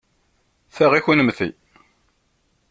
Ta 0.75 0.85
i 0.99 1.01
kennemti. 1.05 1.49